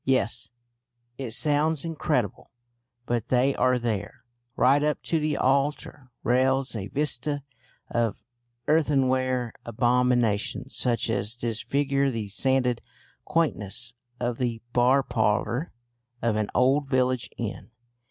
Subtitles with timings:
[0.03, 0.49] Yes,
[1.19, 2.49] it sounds incredible,
[3.05, 4.23] but they are there
[4.55, 7.43] right up to the altar rails a vista
[7.87, 8.23] of
[8.67, 12.81] earthenware abominations such as disfigure the sanded
[13.25, 15.71] quaintness of the bar parlour
[16.19, 17.69] of an old village inn.